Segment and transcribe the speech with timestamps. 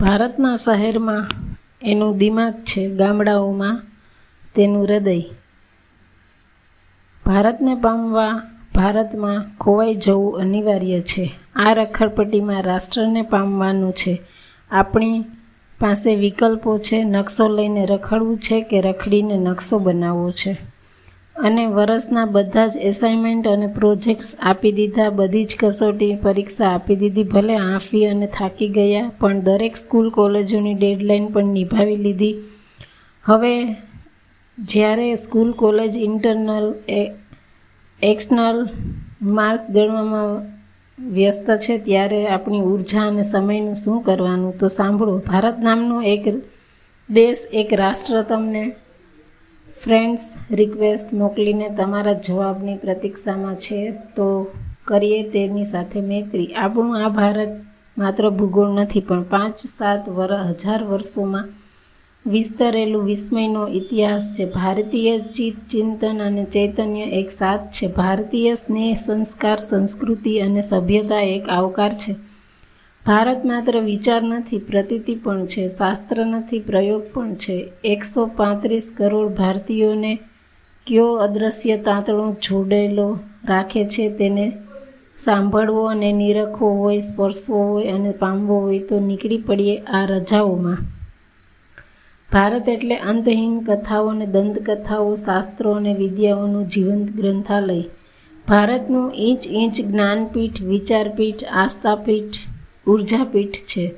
[0.00, 1.26] ભારતના શહેરમાં
[1.82, 3.82] એનું દિમાગ છે, ગામડાઓમાં
[4.54, 5.22] તેનું હૃદય.
[7.26, 8.42] ભારતને પામવા
[8.74, 11.32] ભારતમાં ખોવાઈ જવું અનિવાર્ય છે.
[11.56, 14.20] આ રખડપટ્ટીમાં રાષ્ટ્રને પામવાનું છે.
[14.70, 15.24] આપણી
[15.80, 20.77] પાસે વિકલ્પો છે, નકશો લઈને રખડવું છે કે રખડીને નકશો બનાવવો છે?
[21.46, 27.30] અને વરસના બધા જ એસાઇનમેન્ટ અને પ્રોજેક્ટ્સ આપી દીધા, બધી જ કસોટી પરીક્ષા આપી દીધી,
[27.34, 32.34] ભલે આંફી અને થાકી ગયા, પણ દરેક સ્કૂલ કોલેજોની ડેડલાઇન પણ નિભાવી લીધી.
[33.24, 33.54] હવે
[34.58, 36.66] જ્યારે school college internal
[38.00, 38.58] external
[39.36, 40.32] mark ગણવામાં
[40.98, 44.58] વ્યસ્ત છે, ત્યારે આપણી ઊર્જા અને સમયનું શું કરવાનું?
[44.60, 46.24] તો સાંભળો, ભારત નામનો એક
[47.08, 48.64] દેશ, એક રાષ્ટ્ર તમને
[49.84, 54.46] ફ્રેન્ડ્સ રિક્વેસ્ટ મોકલીને તમારા જવાબની પ્રતીક્ષામાં છે તો
[54.84, 56.46] કરીએ તેની સાથે મૈત્રી.
[56.46, 57.52] આપણું આ ભારત
[57.98, 61.48] માત્ર ભૂગોળ નથી, પણ પાંચ સાત વર, હજાર વર્ષોમાં
[62.26, 64.44] વિસ્તરેલું વિસ્મયનો ઇતિહાસ છે.
[64.44, 67.86] ભારતીય ચિત્ત ચિંતન અને ચૈતન્ય એક સાથ છે.
[67.86, 72.27] ભારતીય સ્નેહ, સંસ્કાર, સંસ્કૃતિ અને સભ્યતા એક આવકાર છે.
[73.08, 77.68] ભારત માત્ર વિચાર નથી, પ્રતીતિ પણ છે, શાસ્ત્ર નથી, પ્રયોગ પણ છે.
[77.84, 80.18] એકસો પાંત્રીસ કરોડ ભારતીયોને
[80.86, 84.52] કયો અદ્રશ્ય તાંતણું જોડેલો રાખે છે તેને
[85.18, 90.76] સાંભળવો અને નિરખવો હોય, સ્પર્શવો હોય અને પામવો હોય તો નીકળી પડીએ આ રજાઓમાં.
[92.32, 97.82] ભારત એટલે અંતહીન કથાઓ અને દંતકથાઓ, શાસ્ત્રો અને વિદ્યાઓનું જીવંત ગ્રંથાલય.
[98.48, 102.57] ભારતનું ઇંચ ઇંચ જ્ઞાનપીઠ, વિચારપીઠ, આસ્થાપીઠ
[102.88, 103.94] ઉર્જાપીઠ છે.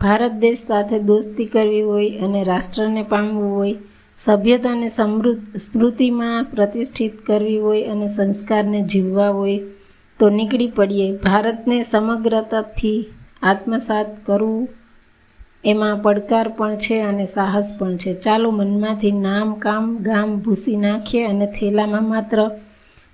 [0.00, 3.74] ભારત દેશ સાથે દોસ્તી કરવી હોય અને રાષ્ટ્રને પામવું હોય,
[4.18, 9.60] સભ્યતાને સમૃદ્ધ, સ્મૃતિમાં પ્રતિષ્ઠિત કરવી હોય અને સંસ્કારને જીવવા હોય,
[10.18, 11.16] તો નીકળી પડીએ.
[11.16, 13.06] ભારતને સમગ્રતાથી
[13.42, 14.68] આત્મસાત કરવું
[15.64, 18.12] એમાં પડકાર પણ છે અને સાહસ પણ છે.
[18.14, 22.50] ચાલો મનમાંથી નામ કામ ગામ ભૂસી નાખીએ અને થેલામાં માત્ર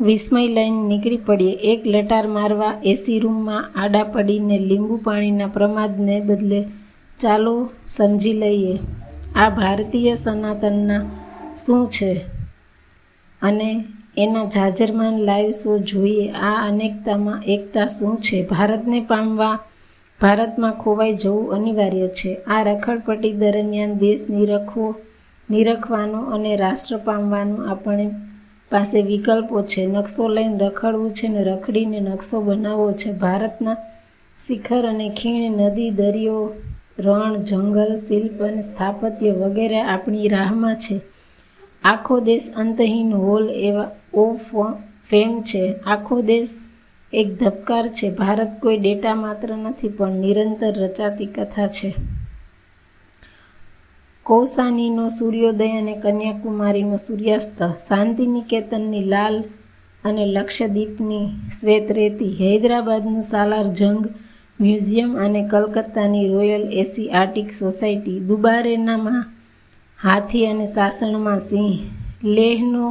[0.00, 1.54] વિસ્મય લઈને નીકળી પડીએ.
[1.72, 6.60] એક લટાર મારવા એસી રૂમમાં આડા પડીને લીંબુ પાણીના પ્રમાદને બદલે
[7.20, 7.54] ચાલો
[7.88, 8.74] સમજી લઈએ,
[9.36, 11.02] આ ભારતીય સનાતનના
[11.56, 12.12] શું છે?
[13.42, 13.68] અને
[14.18, 18.42] એના જાજરમાન લાઈવ શો જોઈએ, આ અનેકતામાં એકતા શું છે?
[18.46, 19.54] ભારતને પામવા
[20.20, 22.34] ભારતમાં ખોવાઈ જવું અનિવાર્ય છે.
[22.46, 24.88] આ રખડપટ્ટી દરમિયાન દેશ નિરખવો,
[25.48, 28.06] નિરખવાનો અને રાષ્ટ્ર પામવાનું આપણે
[28.72, 29.86] પાસે વિકલ્પો છે.
[29.86, 33.10] નકશો લઈને રખડવું છે ને રખડીને નકશો બનાવવો છે.
[33.12, 33.76] ભારતના
[34.46, 36.52] શિખર અને ખીણ, નદી, દરિયો,
[36.98, 41.00] રણ, જંગલ, શિલ્પ અને સ્થાપત્ય વગેરે આપણી રાહમાં છે.
[41.84, 44.24] આખો દેશ અંતહીન હોલ એવા ઓ
[45.10, 45.64] ફેમ છે.
[45.86, 46.48] આખો દેશ
[47.12, 48.10] એક ધબકાર છે.
[48.10, 51.94] ભારત કોઈ ડેટા માત્ર નથી, પણ નિરંતર રચાતી કથા છે.
[54.26, 59.36] કૌસાનીનો સૂર્યોદય અને કન્યાકુમારીનો સૂર્યાસ્ત, શાંતિનિકેતનની લાલ
[60.04, 61.24] અને લક્ષદ્વીપની
[61.56, 64.04] શ્વેતરેતી, હૈદરાબાદનું સાલાર જંગ,
[64.58, 69.24] મ્યુઝિયમ અને કલકત્તાની રોયલ એશિયાટિક સોસાયટી, દુબારેનામાં
[70.00, 71.74] હાથી અને સાસણમાં સિંહ,
[72.36, 72.86] લેહનો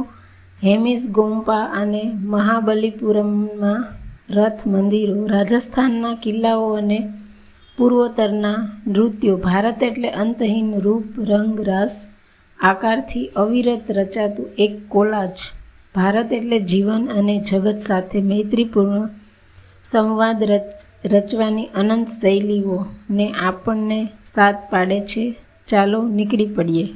[0.62, 2.04] હેમિસ ગોમ્પા અને
[2.34, 3.82] મહાબલીપુરમમાં
[4.30, 6.98] રથ મંદિરો, રાજસ્થાનના કિલ્લાઓ અને
[7.82, 12.06] પૂર્વોત્તરના નૃત્યો ભારત એટલે અંતહીન રૂપ, રંગ, રસ,
[12.60, 15.30] આકારથી અવિરત રચાતું એક કોલાજ.
[15.94, 19.08] ભારત એટલે જીવન અને જગત સાથે મૈત્રીપૂર્ણ
[19.92, 20.62] સંવાદ રચ,
[21.04, 24.04] રચવાની અનંત શૈલીઓને આપણને
[24.34, 25.34] સાથ પાડે છે.
[25.68, 26.88] ચાલો નીકળી પડીએ.